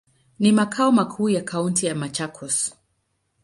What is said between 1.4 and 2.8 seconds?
kaunti ya Machakos.